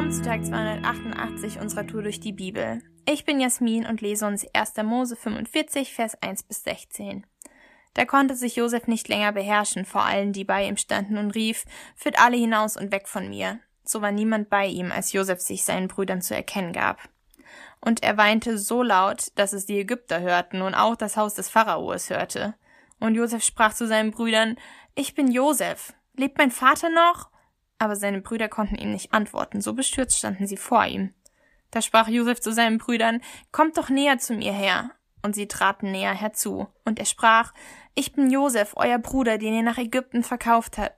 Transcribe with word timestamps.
Willkommen 0.00 0.24
zu 0.24 0.30
Tag 0.30 0.46
288 0.46 1.60
unserer 1.60 1.86
Tour 1.86 2.00
durch 2.00 2.20
die 2.20 2.32
Bibel. 2.32 2.80
Ich 3.04 3.26
bin 3.26 3.38
Jasmin 3.38 3.84
und 3.84 4.00
lese 4.00 4.26
uns 4.26 4.46
1. 4.54 4.76
Mose 4.82 5.14
45, 5.14 5.92
Vers 5.92 6.16
1 6.22 6.44
bis 6.44 6.64
16. 6.64 7.26
Da 7.92 8.06
konnte 8.06 8.34
sich 8.34 8.56
Josef 8.56 8.86
nicht 8.86 9.08
länger 9.08 9.32
beherrschen 9.32 9.84
vor 9.84 10.02
allen, 10.02 10.32
die 10.32 10.44
bei 10.44 10.66
ihm 10.66 10.78
standen, 10.78 11.18
und 11.18 11.32
rief, 11.32 11.66
Führt 11.96 12.18
alle 12.18 12.38
hinaus 12.38 12.78
und 12.78 12.92
weg 12.92 13.08
von 13.08 13.28
mir. 13.28 13.60
So 13.84 14.00
war 14.00 14.10
niemand 14.10 14.48
bei 14.48 14.64
ihm, 14.68 14.90
als 14.90 15.12
Josef 15.12 15.40
sich 15.40 15.66
seinen 15.66 15.88
Brüdern 15.88 16.22
zu 16.22 16.34
erkennen 16.34 16.72
gab. 16.72 17.10
Und 17.82 18.02
er 18.02 18.16
weinte 18.16 18.56
so 18.56 18.82
laut, 18.82 19.26
dass 19.34 19.52
es 19.52 19.66
die 19.66 19.80
Ägypter 19.80 20.22
hörten 20.22 20.62
und 20.62 20.74
auch 20.74 20.96
das 20.96 21.18
Haus 21.18 21.34
des 21.34 21.50
Pharao 21.50 21.92
es 21.92 22.08
hörte. 22.08 22.54
Und 23.00 23.16
Josef 23.16 23.44
sprach 23.44 23.74
zu 23.74 23.86
seinen 23.86 24.12
Brüdern, 24.12 24.56
Ich 24.94 25.14
bin 25.14 25.30
Josef. 25.30 25.92
Lebt 26.16 26.38
mein 26.38 26.52
Vater 26.52 26.88
noch? 26.88 27.28
Aber 27.80 27.96
seine 27.96 28.20
Brüder 28.20 28.48
konnten 28.48 28.76
ihm 28.76 28.92
nicht 28.92 29.12
antworten, 29.14 29.62
so 29.62 29.72
bestürzt 29.72 30.18
standen 30.18 30.46
sie 30.46 30.58
vor 30.58 30.84
ihm. 30.84 31.14
Da 31.70 31.80
sprach 31.80 32.08
Josef 32.08 32.40
zu 32.40 32.52
seinen 32.52 32.76
Brüdern, 32.78 33.22
Kommt 33.52 33.78
doch 33.78 33.88
näher 33.88 34.18
zu 34.18 34.34
mir 34.34 34.52
her. 34.52 34.90
Und 35.22 35.34
sie 35.34 35.48
traten 35.48 35.90
näher 35.90 36.14
herzu. 36.14 36.68
Und 36.84 36.98
er 36.98 37.06
sprach, 37.06 37.54
Ich 37.94 38.12
bin 38.12 38.30
Josef, 38.30 38.74
euer 38.76 38.98
Bruder, 38.98 39.38
den 39.38 39.54
ihr 39.54 39.62
nach 39.62 39.78
Ägypten 39.78 40.22
verkauft 40.22 40.76
habt. 40.76 40.94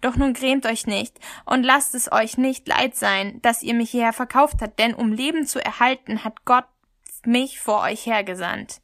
Doch 0.00 0.16
nun 0.16 0.32
grämt 0.32 0.64
euch 0.64 0.86
nicht 0.86 1.18
und 1.44 1.64
lasst 1.64 1.94
es 1.94 2.10
euch 2.10 2.38
nicht 2.38 2.66
leid 2.68 2.94
sein, 2.94 3.40
dass 3.42 3.62
ihr 3.62 3.74
mich 3.74 3.90
hierher 3.90 4.12
verkauft 4.12 4.62
habt, 4.62 4.78
denn 4.78 4.94
um 4.94 5.12
Leben 5.12 5.46
zu 5.46 5.62
erhalten, 5.62 6.24
hat 6.24 6.44
Gott 6.44 6.66
mich 7.24 7.60
vor 7.60 7.82
euch 7.82 8.06
hergesandt. 8.06 8.80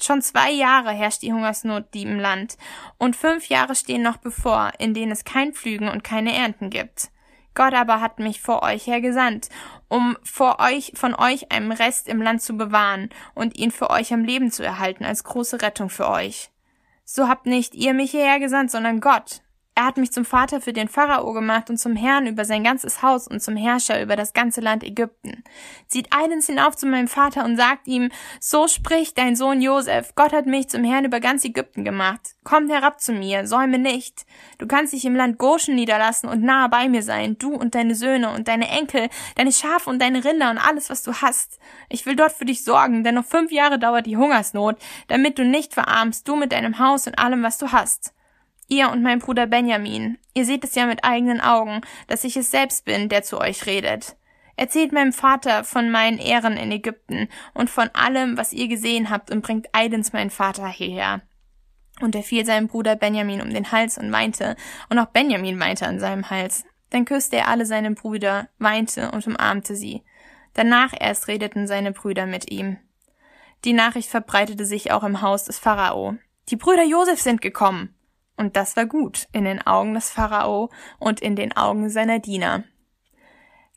Schon 0.00 0.22
zwei 0.22 0.50
Jahre 0.50 0.92
herrscht 0.92 1.22
die 1.22 1.32
Hungersnot 1.32 1.94
im 1.94 2.18
Land, 2.18 2.56
und 2.98 3.16
fünf 3.16 3.48
Jahre 3.48 3.74
stehen 3.74 4.02
noch 4.02 4.16
bevor, 4.16 4.72
in 4.78 4.94
denen 4.94 5.12
es 5.12 5.24
kein 5.24 5.52
Pflügen 5.52 5.88
und 5.88 6.02
keine 6.02 6.34
Ernten 6.34 6.70
gibt. 6.70 7.10
Gott 7.54 7.74
aber 7.74 8.00
hat 8.00 8.18
mich 8.18 8.40
vor 8.40 8.62
euch 8.62 8.86
hergesandt, 8.86 9.48
um 9.88 10.16
vor 10.22 10.60
euch, 10.60 10.92
von 10.94 11.14
euch 11.14 11.52
einen 11.52 11.72
Rest 11.72 12.08
im 12.08 12.22
Land 12.22 12.42
zu 12.42 12.56
bewahren 12.56 13.10
und 13.34 13.58
ihn 13.58 13.70
für 13.70 13.90
euch 13.90 14.12
am 14.12 14.24
Leben 14.24 14.50
zu 14.50 14.64
erhalten 14.64 15.04
als 15.04 15.24
große 15.24 15.60
Rettung 15.60 15.90
für 15.90 16.08
euch. 16.08 16.50
So 17.04 17.28
habt 17.28 17.46
nicht 17.46 17.74
ihr 17.74 17.92
mich 17.92 18.12
hierher 18.12 18.38
gesandt, 18.38 18.70
sondern 18.70 19.00
Gott. 19.00 19.42
Er 19.74 19.86
hat 19.86 19.96
mich 19.96 20.12
zum 20.12 20.24
Vater 20.24 20.60
für 20.60 20.72
den 20.72 20.88
Pharao 20.88 21.32
gemacht 21.32 21.70
und 21.70 21.78
zum 21.78 21.96
Herrn 21.96 22.26
über 22.26 22.44
sein 22.44 22.64
ganzes 22.64 23.02
Haus 23.02 23.26
und 23.26 23.40
zum 23.40 23.56
Herrscher 23.56 24.02
über 24.02 24.14
das 24.14 24.34
ganze 24.34 24.60
Land 24.60 24.84
Ägypten. 24.84 25.42
Zieht 25.86 26.08
eilends 26.12 26.46
hinauf 26.46 26.76
zu 26.76 26.86
meinem 26.86 27.08
Vater 27.08 27.44
und 27.44 27.56
sagt 27.56 27.86
ihm, 27.86 28.10
so 28.40 28.68
spricht 28.68 29.16
dein 29.16 29.36
Sohn 29.36 29.62
Josef, 29.62 30.14
Gott 30.16 30.32
hat 30.32 30.44
mich 30.46 30.68
zum 30.68 30.84
Herrn 30.84 31.06
über 31.06 31.20
ganz 31.20 31.44
Ägypten 31.44 31.84
gemacht. 31.84 32.20
Komm 32.44 32.68
herab 32.68 33.00
zu 33.00 33.12
mir, 33.12 33.46
säume 33.46 33.78
nicht. 33.78 34.26
Du 34.58 34.66
kannst 34.66 34.92
dich 34.92 35.04
im 35.04 35.16
Land 35.16 35.38
Goshen 35.38 35.76
niederlassen 35.76 36.28
und 36.28 36.42
nahe 36.42 36.68
bei 36.68 36.88
mir 36.88 37.02
sein, 37.02 37.38
du 37.38 37.54
und 37.54 37.74
deine 37.74 37.94
Söhne 37.94 38.30
und 38.34 38.48
deine 38.48 38.68
Enkel, 38.68 39.08
deine 39.36 39.52
Schafe 39.52 39.88
und 39.88 40.00
deine 40.02 40.24
Rinder 40.24 40.50
und 40.50 40.58
alles, 40.58 40.90
was 40.90 41.02
du 41.02 41.14
hast. 41.14 41.58
Ich 41.88 42.04
will 42.04 42.16
dort 42.16 42.32
für 42.32 42.44
dich 42.44 42.64
sorgen, 42.64 43.02
denn 43.02 43.14
noch 43.14 43.24
fünf 43.24 43.50
Jahre 43.50 43.78
dauert 43.78 44.06
die 44.06 44.16
Hungersnot, 44.16 44.76
damit 45.08 45.38
du 45.38 45.44
nicht 45.44 45.72
verarmst, 45.72 46.28
du 46.28 46.36
mit 46.36 46.52
deinem 46.52 46.78
Haus 46.78 47.06
und 47.06 47.18
allem, 47.18 47.42
was 47.42 47.56
du 47.56 47.72
hast. 47.72 48.12
Ihr 48.72 48.88
und 48.90 49.02
mein 49.02 49.18
Bruder 49.18 49.48
Benjamin, 49.48 50.16
ihr 50.32 50.44
seht 50.44 50.62
es 50.62 50.76
ja 50.76 50.86
mit 50.86 51.02
eigenen 51.02 51.40
Augen, 51.40 51.80
dass 52.06 52.22
ich 52.22 52.36
es 52.36 52.52
selbst 52.52 52.84
bin, 52.84 53.08
der 53.08 53.24
zu 53.24 53.40
euch 53.40 53.66
redet. 53.66 54.16
Erzählt 54.54 54.92
meinem 54.92 55.12
Vater 55.12 55.64
von 55.64 55.90
meinen 55.90 56.18
Ehren 56.18 56.56
in 56.56 56.70
Ägypten 56.70 57.28
und 57.52 57.68
von 57.68 57.90
allem, 57.94 58.36
was 58.36 58.52
ihr 58.52 58.68
gesehen 58.68 59.10
habt, 59.10 59.32
und 59.32 59.42
bringt 59.42 59.66
eilends 59.74 60.12
meinen 60.12 60.30
Vater 60.30 60.68
hierher. 60.68 61.20
Und 62.00 62.14
er 62.14 62.22
fiel 62.22 62.46
seinem 62.46 62.68
Bruder 62.68 62.94
Benjamin 62.94 63.42
um 63.42 63.52
den 63.52 63.72
Hals 63.72 63.98
und 63.98 64.12
weinte, 64.12 64.54
und 64.88 65.00
auch 65.00 65.06
Benjamin 65.06 65.58
weinte 65.58 65.88
an 65.88 65.98
seinem 65.98 66.30
Hals. 66.30 66.64
Dann 66.90 67.04
küsste 67.06 67.38
er 67.38 67.48
alle 67.48 67.66
seine 67.66 67.90
Brüder, 67.90 68.50
weinte 68.58 69.10
und 69.10 69.26
umarmte 69.26 69.74
sie. 69.74 70.04
Danach 70.54 70.92
erst 70.96 71.26
redeten 71.26 71.66
seine 71.66 71.90
Brüder 71.90 72.26
mit 72.26 72.52
ihm. 72.52 72.76
Die 73.64 73.72
Nachricht 73.72 74.08
verbreitete 74.08 74.64
sich 74.64 74.92
auch 74.92 75.02
im 75.02 75.22
Haus 75.22 75.44
des 75.44 75.58
Pharao. 75.58 76.14
Die 76.50 76.56
Brüder 76.56 76.84
Josef 76.84 77.20
sind 77.20 77.42
gekommen. 77.42 77.96
Und 78.40 78.56
das 78.56 78.74
war 78.74 78.86
gut 78.86 79.28
in 79.32 79.44
den 79.44 79.60
Augen 79.66 79.92
des 79.92 80.10
Pharao 80.10 80.70
und 80.98 81.20
in 81.20 81.36
den 81.36 81.54
Augen 81.54 81.90
seiner 81.90 82.20
Diener. 82.20 82.64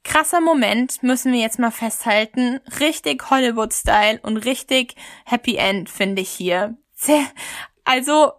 Krasser 0.05 0.39
Moment, 0.39 1.03
müssen 1.03 1.33
wir 1.33 1.41
jetzt 1.41 1.59
mal 1.59 1.69
festhalten. 1.69 2.61
Richtig 2.79 3.29
Hollywood-Style 3.29 4.21
und 4.23 4.37
richtig 4.37 4.95
Happy 5.25 5.57
End, 5.57 5.89
finde 5.89 6.21
ich 6.21 6.29
hier. 6.29 6.77
Also 7.83 8.31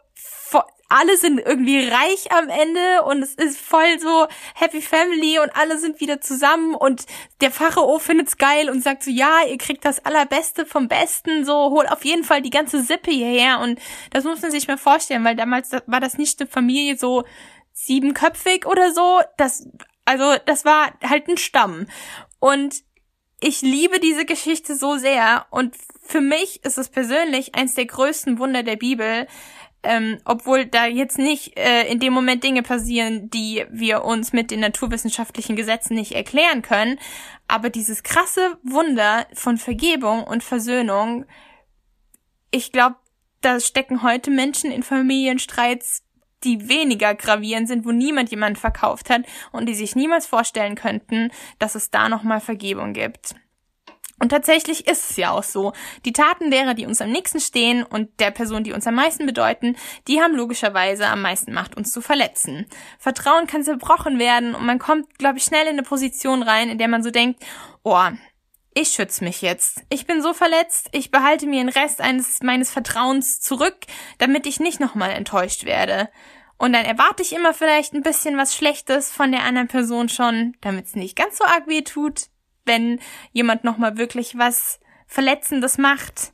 alle 0.94 1.16
sind 1.16 1.40
irgendwie 1.40 1.88
reich 1.88 2.30
am 2.30 2.48
Ende 2.48 3.02
und 3.04 3.20
es 3.20 3.34
ist 3.34 3.58
voll 3.58 3.98
so 3.98 4.28
Happy 4.54 4.80
Family 4.80 5.40
und 5.40 5.50
alle 5.56 5.78
sind 5.78 6.00
wieder 6.00 6.20
zusammen 6.20 6.76
und 6.76 7.06
der 7.40 7.50
Pharao 7.50 7.98
findet's 7.98 8.36
geil 8.38 8.70
und 8.70 8.80
sagt 8.80 9.02
so, 9.02 9.10
ja, 9.10 9.40
ihr 9.48 9.58
kriegt 9.58 9.84
das 9.84 10.04
Allerbeste 10.04 10.64
vom 10.64 10.86
Besten, 10.86 11.44
so 11.44 11.70
holt 11.70 11.90
auf 11.90 12.04
jeden 12.04 12.22
Fall 12.22 12.42
die 12.42 12.50
ganze 12.50 12.80
Sippe 12.80 13.10
hierher 13.10 13.58
und 13.58 13.80
das 14.10 14.22
muss 14.22 14.40
man 14.40 14.52
sich 14.52 14.68
mal 14.68 14.78
vorstellen, 14.78 15.24
weil 15.24 15.34
damals 15.34 15.72
war 15.72 15.98
das 15.98 16.16
nicht 16.16 16.40
eine 16.40 16.48
Familie 16.48 16.96
so 16.96 17.24
siebenköpfig 17.72 18.64
oder 18.64 18.92
so, 18.92 19.20
das, 19.36 19.68
also 20.04 20.36
das 20.46 20.64
war 20.64 20.92
halt 21.02 21.28
ein 21.28 21.38
Stamm. 21.38 21.86
Und 22.38 22.84
ich 23.40 23.62
liebe 23.62 23.98
diese 23.98 24.24
Geschichte 24.24 24.76
so 24.76 24.96
sehr 24.96 25.46
und 25.50 25.74
für 26.06 26.20
mich 26.20 26.64
ist 26.64 26.78
es 26.78 26.88
persönlich 26.88 27.56
eins 27.56 27.74
der 27.74 27.86
größten 27.86 28.38
Wunder 28.38 28.62
der 28.62 28.76
Bibel, 28.76 29.26
ähm, 29.84 30.18
obwohl 30.24 30.66
da 30.66 30.86
jetzt 30.86 31.18
nicht 31.18 31.56
äh, 31.58 31.86
in 31.90 32.00
dem 32.00 32.12
Moment 32.12 32.42
Dinge 32.42 32.62
passieren, 32.62 33.30
die 33.30 33.64
wir 33.70 34.04
uns 34.04 34.32
mit 34.32 34.50
den 34.50 34.60
naturwissenschaftlichen 34.60 35.56
Gesetzen 35.56 35.94
nicht 35.94 36.12
erklären 36.12 36.62
können. 36.62 36.98
Aber 37.48 37.70
dieses 37.70 38.02
krasse 38.02 38.58
Wunder 38.62 39.26
von 39.34 39.58
Vergebung 39.58 40.24
und 40.24 40.42
Versöhnung, 40.42 41.26
ich 42.50 42.72
glaube, 42.72 42.96
da 43.40 43.60
stecken 43.60 44.02
heute 44.02 44.30
Menschen 44.30 44.70
in 44.70 44.82
Familienstreits, 44.82 46.02
die 46.44 46.68
weniger 46.68 47.14
gravierend 47.14 47.68
sind, 47.68 47.84
wo 47.84 47.92
niemand 47.92 48.30
jemanden 48.30 48.58
verkauft 48.58 49.10
hat 49.10 49.22
und 49.52 49.66
die 49.66 49.74
sich 49.74 49.96
niemals 49.96 50.26
vorstellen 50.26 50.74
könnten, 50.74 51.30
dass 51.58 51.74
es 51.74 51.90
da 51.90 52.08
nochmal 52.08 52.40
Vergebung 52.40 52.92
gibt. 52.92 53.34
Und 54.20 54.28
tatsächlich 54.28 54.86
ist 54.86 55.10
es 55.10 55.16
ja 55.16 55.32
auch 55.32 55.42
so. 55.42 55.72
Die 56.04 56.12
Taten 56.12 56.50
derer, 56.50 56.74
die 56.74 56.86
uns 56.86 57.00
am 57.00 57.10
nächsten 57.10 57.40
stehen 57.40 57.82
und 57.82 58.20
der 58.20 58.30
Person, 58.30 58.62
die 58.62 58.72
uns 58.72 58.86
am 58.86 58.94
meisten 58.94 59.26
bedeuten, 59.26 59.76
die 60.06 60.20
haben 60.20 60.36
logischerweise 60.36 61.06
am 61.08 61.20
meisten 61.20 61.52
Macht, 61.52 61.76
uns 61.76 61.90
zu 61.90 62.00
verletzen. 62.00 62.66
Vertrauen 62.98 63.46
kann 63.46 63.64
zerbrochen 63.64 64.18
werden 64.18 64.54
und 64.54 64.64
man 64.64 64.78
kommt, 64.78 65.18
glaube 65.18 65.38
ich, 65.38 65.44
schnell 65.44 65.64
in 65.64 65.72
eine 65.72 65.82
Position 65.82 66.42
rein, 66.42 66.70
in 66.70 66.78
der 66.78 66.88
man 66.88 67.02
so 67.02 67.10
denkt, 67.10 67.44
oh, 67.82 68.08
ich 68.72 68.88
schütze 68.88 69.24
mich 69.24 69.42
jetzt. 69.42 69.82
Ich 69.88 70.06
bin 70.06 70.22
so 70.22 70.32
verletzt, 70.32 70.88
ich 70.92 71.10
behalte 71.10 71.46
mir 71.46 71.64
den 71.64 71.68
Rest 71.68 72.00
eines 72.00 72.40
meines 72.42 72.70
Vertrauens 72.70 73.40
zurück, 73.40 73.76
damit 74.18 74.46
ich 74.46 74.60
nicht 74.60 74.80
nochmal 74.80 75.10
enttäuscht 75.10 75.64
werde. 75.64 76.08
Und 76.56 76.72
dann 76.72 76.84
erwarte 76.84 77.22
ich 77.22 77.32
immer 77.32 77.52
vielleicht 77.52 77.94
ein 77.94 78.02
bisschen 78.02 78.36
was 78.36 78.54
Schlechtes 78.54 79.12
von 79.12 79.32
der 79.32 79.42
anderen 79.42 79.68
Person 79.68 80.08
schon, 80.08 80.56
damit 80.60 80.86
es 80.86 80.94
nicht 80.94 81.16
ganz 81.16 81.38
so 81.38 81.44
arg 81.44 81.66
weh 81.66 81.82
tut 81.82 82.28
wenn 82.64 83.00
jemand 83.32 83.64
nochmal 83.64 83.96
wirklich 83.96 84.36
was 84.38 84.80
Verletzendes 85.06 85.78
macht. 85.78 86.32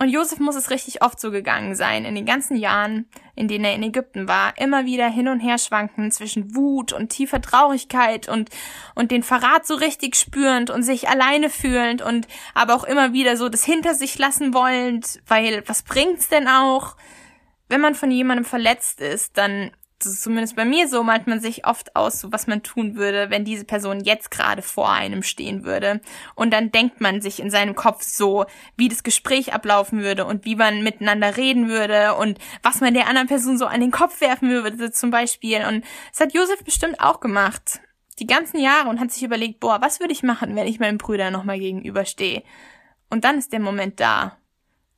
Und 0.00 0.10
Josef 0.10 0.38
muss 0.38 0.54
es 0.54 0.70
richtig 0.70 1.02
oft 1.02 1.18
so 1.18 1.32
gegangen 1.32 1.74
sein, 1.74 2.04
in 2.04 2.14
den 2.14 2.24
ganzen 2.24 2.56
Jahren, 2.56 3.08
in 3.34 3.48
denen 3.48 3.64
er 3.64 3.74
in 3.74 3.82
Ägypten 3.82 4.28
war, 4.28 4.56
immer 4.56 4.86
wieder 4.86 5.08
hin 5.08 5.26
und 5.26 5.40
her 5.40 5.58
schwanken 5.58 6.12
zwischen 6.12 6.54
Wut 6.54 6.92
und 6.92 7.08
tiefer 7.08 7.40
Traurigkeit 7.40 8.28
und, 8.28 8.50
und 8.94 9.10
den 9.10 9.24
Verrat 9.24 9.66
so 9.66 9.74
richtig 9.74 10.14
spürend 10.14 10.70
und 10.70 10.84
sich 10.84 11.08
alleine 11.08 11.50
fühlend 11.50 12.00
und 12.00 12.28
aber 12.54 12.76
auch 12.76 12.84
immer 12.84 13.12
wieder 13.12 13.36
so 13.36 13.48
das 13.48 13.64
hinter 13.64 13.94
sich 13.94 14.16
lassen 14.18 14.54
wollend, 14.54 15.20
weil 15.26 15.64
was 15.66 15.82
bringt's 15.82 16.28
denn 16.28 16.46
auch? 16.46 16.96
Wenn 17.68 17.80
man 17.80 17.96
von 17.96 18.12
jemandem 18.12 18.44
verletzt 18.44 19.00
ist, 19.00 19.36
dann 19.36 19.72
zumindest 19.98 20.56
bei 20.56 20.64
mir 20.64 20.88
so, 20.88 21.02
malt 21.02 21.26
man 21.26 21.40
sich 21.40 21.66
oft 21.66 21.94
aus, 21.96 22.20
so 22.20 22.32
was 22.32 22.46
man 22.46 22.62
tun 22.62 22.96
würde, 22.96 23.30
wenn 23.30 23.44
diese 23.44 23.64
Person 23.64 24.00
jetzt 24.00 24.30
gerade 24.30 24.62
vor 24.62 24.90
einem 24.90 25.22
stehen 25.22 25.64
würde. 25.64 26.00
Und 26.34 26.52
dann 26.52 26.70
denkt 26.70 27.00
man 27.00 27.20
sich 27.20 27.40
in 27.40 27.50
seinem 27.50 27.74
Kopf 27.74 28.02
so, 28.02 28.46
wie 28.76 28.88
das 28.88 29.02
Gespräch 29.02 29.52
ablaufen 29.52 30.00
würde 30.02 30.24
und 30.24 30.44
wie 30.44 30.56
man 30.56 30.82
miteinander 30.82 31.36
reden 31.36 31.68
würde 31.68 32.14
und 32.14 32.38
was 32.62 32.80
man 32.80 32.94
der 32.94 33.08
anderen 33.08 33.28
Person 33.28 33.58
so 33.58 33.66
an 33.66 33.80
den 33.80 33.90
Kopf 33.90 34.20
werfen 34.20 34.50
würde, 34.50 34.90
zum 34.92 35.10
Beispiel. 35.10 35.64
Und 35.66 35.84
das 36.10 36.20
hat 36.20 36.34
Josef 36.34 36.64
bestimmt 36.64 37.00
auch 37.00 37.20
gemacht. 37.20 37.80
Die 38.18 38.26
ganzen 38.26 38.58
Jahre 38.58 38.88
und 38.88 39.00
hat 39.00 39.12
sich 39.12 39.22
überlegt, 39.22 39.60
boah, 39.60 39.80
was 39.80 40.00
würde 40.00 40.12
ich 40.12 40.22
machen, 40.22 40.56
wenn 40.56 40.66
ich 40.66 40.80
meinem 40.80 40.98
Brüder 40.98 41.30
nochmal 41.30 41.58
gegenüberstehe? 41.58 42.42
Und 43.10 43.24
dann 43.24 43.38
ist 43.38 43.52
der 43.52 43.60
Moment 43.60 44.00
da. 44.00 44.38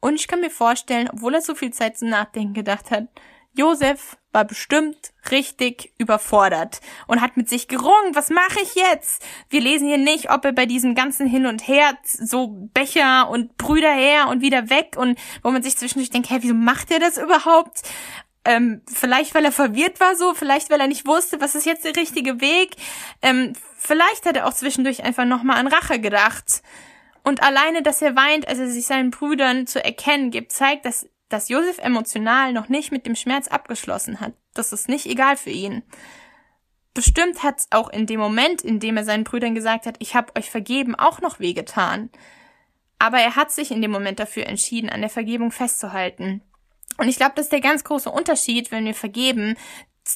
Und 0.01 0.15
ich 0.15 0.29
kann 0.29 0.41
mir 0.41 0.51
vorstellen, 0.51 1.11
obwohl 1.13 1.35
er 1.35 1.43
so 1.43 1.55
viel 1.55 1.73
Zeit 1.73 1.99
zum 1.99 2.09
Nachdenken 2.09 2.55
gedacht 2.55 2.91
hat, 2.91 3.09
Josef 3.53 4.17
war 4.33 4.45
bestimmt 4.45 5.13
richtig 5.31 5.93
überfordert 5.99 6.81
und 7.09 7.21
hat 7.21 7.37
mit 7.37 7.49
sich 7.49 7.67
gerungen, 7.67 8.15
was 8.15 8.31
mache 8.31 8.61
ich 8.63 8.75
jetzt? 8.77 9.25
Wir 9.49 9.61
lesen 9.61 9.89
hier 9.89 9.99
nicht, 9.99 10.31
ob 10.31 10.45
er 10.45 10.53
bei 10.53 10.67
diesem 10.67 10.95
ganzen 10.95 11.27
Hin 11.27 11.47
und 11.47 11.67
Her 11.67 11.99
so 12.05 12.69
Becher 12.73 13.29
und 13.29 13.57
Brüder 13.57 13.93
her 13.93 14.29
und 14.29 14.41
wieder 14.41 14.71
weg 14.71 14.97
und 14.97 15.19
wo 15.43 15.51
man 15.51 15.63
sich 15.63 15.77
zwischendurch 15.77 16.11
denkt, 16.11 16.31
hä, 16.31 16.39
wieso 16.41 16.55
macht 16.55 16.93
er 16.93 17.01
das 17.01 17.19
überhaupt? 17.19 17.83
Ähm, 18.45 18.83
vielleicht, 18.87 19.35
weil 19.35 19.45
er 19.45 19.53
verwirrt 19.53 20.01
war 20.01 20.17
so, 20.17 20.33
vielleicht, 20.33 20.71
weil 20.71 20.81
er 20.81 20.87
nicht 20.87 21.07
wusste, 21.07 21.41
was 21.41 21.55
ist 21.55 21.67
jetzt 21.67 21.85
der 21.85 21.97
richtige 21.97 22.41
Weg. 22.41 22.77
Ähm, 23.21 23.53
vielleicht 23.77 24.27
hat 24.27 24.37
er 24.37 24.47
auch 24.47 24.55
zwischendurch 24.55 25.03
einfach 25.03 25.25
nochmal 25.25 25.59
an 25.59 25.67
Rache 25.67 26.01
gedacht. 26.01 26.63
Und 27.23 27.43
alleine, 27.43 27.83
dass 27.83 28.01
er 28.01 28.17
weint, 28.17 28.49
als 28.49 28.59
er 28.59 28.69
sich 28.69 28.87
seinen 28.87 29.11
Brüdern 29.11 29.67
zu 29.67 29.85
erkennen 29.85 30.31
gibt, 30.31 30.53
zeigt, 30.53 30.87
dass, 30.87 31.07
dass 31.31 31.49
Josef 31.49 31.79
emotional 31.79 32.53
noch 32.53 32.69
nicht 32.69 32.93
mit 32.93 33.07
dem 33.07 33.15
Schmerz 33.15 33.49
abgeschlossen 33.49 34.21
hat. 34.21 34.35
Das 34.53 34.73
ist 34.73 34.89
nicht 34.89 35.07
egal 35.07 35.37
für 35.37 35.51
ihn. 35.51 35.83
Bestimmt 36.93 37.43
hat's 37.43 37.69
auch 37.71 37.89
in 37.89 38.07
dem 38.07 38.21
Moment, 38.21 38.63
in 38.63 38.81
dem 38.81 38.97
er 38.97 39.05
seinen 39.05 39.25
Brüdern 39.25 39.55
gesagt 39.55 39.87
hat, 39.87 39.97
ich 40.01 40.15
hab 40.15 40.37
euch 40.37 40.51
vergeben, 40.51 40.97
auch 40.97 41.21
noch 41.21 41.39
wehgetan. 41.39 42.11
Aber 42.99 43.19
er 43.19 43.37
hat 43.37 43.53
sich 43.53 43.71
in 43.71 43.81
dem 43.81 43.93
Moment 43.93 44.19
dafür 44.19 44.47
entschieden, 44.47 44.91
an 44.91 45.01
der 45.01 45.09
Vergebung 45.09 45.53
festzuhalten. 45.53 46.43
Und 46.99 47.09
ich 47.09 47.17
glaube, 47.17 47.33
das 47.37 47.47
ist 47.47 47.53
der 47.53 47.61
ganz 47.61 47.85
große 47.85 48.11
Unterschied, 48.11 48.73
wenn 48.73 48.85
wir 48.85 48.95
vergeben, 48.95 49.57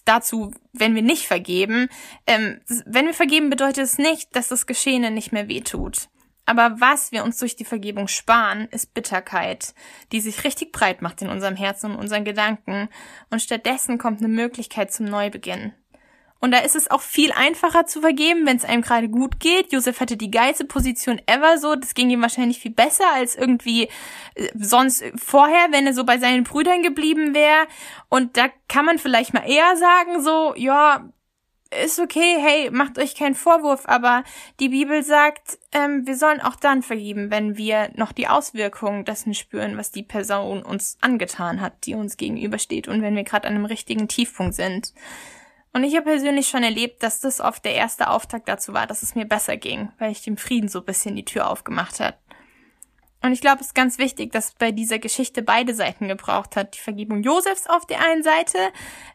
dazu, 0.05 0.52
wenn 0.72 0.94
wir 0.94 1.02
nicht 1.02 1.26
vergeben. 1.26 1.88
Ähm, 2.26 2.61
wenn 2.87 3.06
wir 3.06 3.14
vergeben, 3.14 3.50
bedeutet 3.50 3.84
es 3.84 3.99
nicht, 3.99 4.34
dass 4.34 4.49
das 4.49 4.66
Geschehene 4.66 5.11
nicht 5.11 5.32
mehr 5.32 5.49
wehtut. 5.49 6.08
Aber 6.46 6.81
was 6.81 7.11
wir 7.11 7.25
uns 7.25 7.38
durch 7.38 7.56
die 7.56 7.64
Vergebung 7.64 8.08
sparen, 8.08 8.69
ist 8.70 8.94
Bitterkeit, 8.94 9.75
die 10.12 10.20
sich 10.20 10.44
richtig 10.44 10.73
breit 10.73 11.00
macht 11.00 11.23
in 11.23 11.29
unserem 11.29 11.56
Herzen 11.56 11.93
und 11.93 11.99
unseren 11.99 12.25
Gedanken. 12.25 12.88
Und 13.31 13.41
stattdessen 13.41 13.99
kommt 13.99 14.19
eine 14.19 14.29
Möglichkeit 14.29 14.93
zum 14.93 15.06
Neubeginn. 15.06 15.73
Und 16.44 16.50
da 16.50 16.58
ist 16.58 16.76
es 16.76 16.91
auch 16.91 17.00
viel 17.00 17.32
einfacher 17.32 17.87
zu 17.87 18.02
vergeben, 18.02 18.44
wenn 18.44 18.58
es 18.58 18.67
einem 18.67 18.82
gerade 18.82 19.08
gut 19.08 19.41
geht. 19.41 19.73
Josef 19.73 20.00
hatte 20.00 20.19
die 20.19 20.31
geilste 20.31 20.67
Position 20.67 21.19
ever 21.25 21.56
so. 21.56 21.75
Das 21.75 21.94
ging 21.94 22.11
ihm 22.11 22.20
wahrscheinlich 22.20 22.58
viel 22.58 22.73
besser 22.73 23.11
als 23.14 23.35
irgendwie 23.35 23.85
äh, 24.35 24.50
sonst 24.55 25.02
vorher, 25.17 25.69
wenn 25.70 25.87
er 25.87 25.94
so 25.94 26.05
bei 26.05 26.19
seinen 26.19 26.44
Brüdern 26.44 26.82
geblieben 26.82 27.35
wäre. 27.35 27.67
Und 28.11 28.37
da 28.37 28.49
kann 28.69 28.85
man 28.85 28.99
vielleicht 28.99 29.32
mal 29.32 29.49
eher 29.49 29.75
sagen, 29.79 30.23
so, 30.23 30.52
ja, 30.55 31.08
ist 31.85 31.99
okay, 31.99 32.37
hey, 32.41 32.71
macht 32.71 32.99
euch 32.99 33.15
keinen 33.15 33.35
Vorwurf, 33.35 33.82
aber 33.87 34.25
die 34.61 34.69
Bibel 34.69 35.03
sagt, 35.03 35.59
ähm, 35.73 36.06
wir 36.06 36.17
sollen 36.17 36.41
auch 36.41 36.56
dann 36.56 36.82
vergeben, 36.82 37.31
wenn 37.31 37.56
wir 37.56 37.91
noch 37.94 38.12
die 38.12 38.29
Auswirkungen 38.29 39.05
dessen 39.05 39.35
spüren, 39.35 39.76
was 39.76 39.91
die 39.91 40.03
Person 40.03 40.62
uns 40.62 40.99
angetan 41.00 41.61
hat, 41.61 41.87
die 41.87 41.94
uns 41.94 42.17
gegenübersteht 42.17 42.88
und 42.88 43.03
wenn 43.03 43.17
wir 43.17 43.25
gerade 43.25 43.49
an 43.49 43.55
einem 43.55 43.65
richtigen 43.65 44.09
Tiefpunkt 44.09 44.55
sind. 44.55 44.93
Und 45.73 45.82
ich 45.82 45.97
habe 45.97 46.05
persönlich 46.05 46.47
schon 46.47 46.62
erlebt, 46.62 47.03
dass 47.03 47.21
das 47.21 47.41
oft 47.41 47.65
der 47.65 47.75
erste 47.75 48.09
Auftakt 48.09 48.49
dazu 48.49 48.73
war, 48.73 48.87
dass 48.87 49.03
es 49.03 49.17
mir 49.17 49.25
besser 49.25 49.56
ging, 49.56 49.91
weil 49.99 50.12
ich 50.12 50.23
dem 50.23 50.37
Frieden 50.37 50.69
so 50.69 50.82
bisschen 50.82 51.17
die 51.17 51.25
Tür 51.25 51.50
aufgemacht 51.50 51.99
hat. 51.99 52.17
Und 53.25 53.32
ich 53.32 53.41
glaube, 53.41 53.62
es 53.62 53.69
ist 53.69 53.75
ganz 53.75 53.97
wichtig, 53.97 54.32
dass 54.32 54.53
bei 54.53 54.71
dieser 54.71 54.99
Geschichte 54.99 55.41
beide 55.41 55.75
Seiten 55.75 56.09
gebraucht 56.09 56.56
hat. 56.56 56.75
Die 56.75 56.81
Vergebung 56.81 57.23
Josefs 57.23 57.67
auf 57.67 57.87
der 57.87 58.03
einen 58.03 58.23
Seite, 58.23 58.59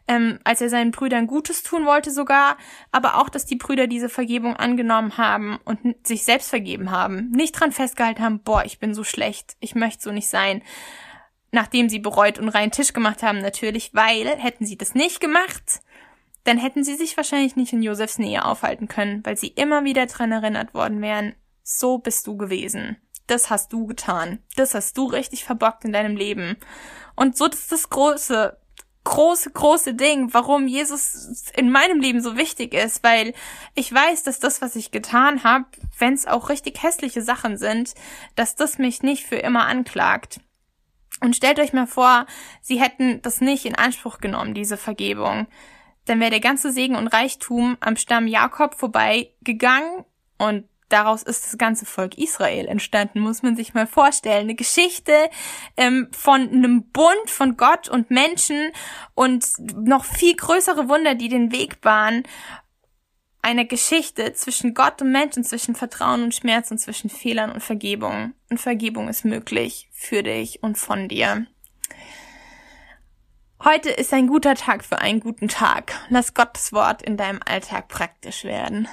ähm, 0.08 0.40
als 0.42 0.60
er 0.60 0.68
seinen 0.68 0.90
Brüdern 0.90 1.28
Gutes 1.28 1.62
tun 1.62 1.86
wollte 1.86 2.10
sogar, 2.10 2.56
aber 2.90 3.18
auch, 3.18 3.28
dass 3.28 3.46
die 3.46 3.54
Brüder 3.54 3.86
diese 3.86 4.08
Vergebung 4.08 4.56
angenommen 4.56 5.16
haben 5.16 5.60
und 5.64 5.78
sich 6.04 6.24
selbst 6.24 6.50
vergeben 6.50 6.90
haben. 6.90 7.30
Nicht 7.30 7.52
dran 7.52 7.70
festgehalten 7.70 8.24
haben, 8.24 8.40
boah, 8.40 8.64
ich 8.64 8.80
bin 8.80 8.94
so 8.94 9.04
schlecht, 9.04 9.56
ich 9.60 9.76
möchte 9.76 10.02
so 10.02 10.10
nicht 10.10 10.28
sein. 10.28 10.62
Nachdem 11.52 11.88
sie 11.88 12.00
bereut 12.00 12.40
und 12.40 12.48
reinen 12.48 12.72
Tisch 12.72 12.92
gemacht 12.92 13.22
haben, 13.22 13.38
natürlich, 13.38 13.94
weil 13.94 14.26
hätten 14.26 14.66
sie 14.66 14.76
das 14.76 14.96
nicht 14.96 15.20
gemacht, 15.20 15.82
dann 16.42 16.58
hätten 16.58 16.82
sie 16.82 16.96
sich 16.96 17.16
wahrscheinlich 17.16 17.54
nicht 17.54 17.72
in 17.72 17.80
Josefs 17.80 18.18
Nähe 18.18 18.44
aufhalten 18.44 18.88
können, 18.88 19.24
weil 19.24 19.36
sie 19.36 19.48
immer 19.54 19.84
wieder 19.84 20.06
dran 20.06 20.32
erinnert 20.32 20.74
worden 20.74 21.00
wären, 21.00 21.36
so 21.62 21.98
bist 21.98 22.26
du 22.26 22.36
gewesen. 22.36 22.96
Das 23.30 23.50
hast 23.50 23.72
du 23.72 23.86
getan. 23.86 24.42
Das 24.56 24.74
hast 24.74 24.96
du 24.98 25.06
richtig 25.06 25.44
verbockt 25.44 25.84
in 25.84 25.92
deinem 25.92 26.16
Leben. 26.16 26.56
Und 27.16 27.36
so 27.36 27.48
das 27.48 27.60
ist 27.60 27.72
das 27.72 27.90
große, 27.90 28.58
große, 29.04 29.50
große 29.50 29.94
Ding, 29.94 30.34
warum 30.34 30.66
Jesus 30.66 31.50
in 31.56 31.70
meinem 31.70 32.00
Leben 32.00 32.22
so 32.22 32.36
wichtig 32.36 32.74
ist, 32.74 33.02
weil 33.02 33.34
ich 33.74 33.92
weiß, 33.92 34.22
dass 34.24 34.40
das, 34.40 34.60
was 34.60 34.76
ich 34.76 34.90
getan 34.90 35.44
habe, 35.44 35.66
wenn 35.98 36.14
es 36.14 36.26
auch 36.26 36.48
richtig 36.48 36.82
hässliche 36.82 37.22
Sachen 37.22 37.56
sind, 37.56 37.94
dass 38.34 38.56
das 38.56 38.78
mich 38.78 39.02
nicht 39.02 39.26
für 39.26 39.36
immer 39.36 39.66
anklagt. 39.66 40.40
Und 41.22 41.36
stellt 41.36 41.60
euch 41.60 41.72
mal 41.72 41.86
vor, 41.86 42.26
sie 42.62 42.80
hätten 42.80 43.22
das 43.22 43.40
nicht 43.40 43.64
in 43.66 43.74
Anspruch 43.74 44.18
genommen, 44.18 44.54
diese 44.54 44.76
Vergebung 44.76 45.46
dann 46.10 46.20
wäre 46.20 46.30
der 46.30 46.40
ganze 46.40 46.72
Segen 46.72 46.96
und 46.96 47.06
Reichtum 47.08 47.76
am 47.80 47.96
Stamm 47.96 48.26
Jakob 48.26 48.74
vorbeigegangen 48.74 50.04
und 50.38 50.64
daraus 50.90 51.22
ist 51.22 51.46
das 51.46 51.58
ganze 51.58 51.86
Volk 51.86 52.18
Israel 52.18 52.66
entstanden, 52.66 53.20
muss 53.20 53.42
man 53.42 53.56
sich 53.56 53.72
mal 53.74 53.86
vorstellen. 53.86 54.42
Eine 54.42 54.54
Geschichte 54.54 55.12
ähm, 55.76 56.08
von 56.12 56.48
einem 56.48 56.90
Bund 56.90 57.28
von 57.28 57.56
Gott 57.56 57.88
und 57.88 58.10
Menschen 58.10 58.70
und 59.14 59.46
noch 59.74 60.04
viel 60.04 60.36
größere 60.36 60.88
Wunder, 60.88 61.14
die 61.14 61.28
den 61.28 61.52
Weg 61.52 61.80
bahnen. 61.80 62.24
Eine 63.42 63.66
Geschichte 63.66 64.34
zwischen 64.34 64.74
Gott 64.74 65.00
und 65.00 65.12
Menschen, 65.12 65.44
zwischen 65.44 65.74
Vertrauen 65.74 66.22
und 66.22 66.34
Schmerz 66.34 66.70
und 66.70 66.78
zwischen 66.78 67.08
Fehlern 67.08 67.50
und 67.50 67.62
Vergebung. 67.62 68.34
Und 68.50 68.60
Vergebung 68.60 69.08
ist 69.08 69.24
möglich 69.24 69.88
für 69.92 70.22
dich 70.22 70.62
und 70.62 70.76
von 70.76 71.08
dir. 71.08 71.46
Heute 73.62 73.90
ist 73.90 74.14
ein 74.14 74.26
guter 74.26 74.54
Tag 74.54 74.84
für 74.84 75.00
einen 75.00 75.20
guten 75.20 75.48
Tag. 75.48 75.92
Lass 76.08 76.32
Gottes 76.32 76.72
Wort 76.72 77.02
in 77.02 77.16
deinem 77.16 77.40
Alltag 77.44 77.88
praktisch 77.88 78.44
werden. 78.44 78.88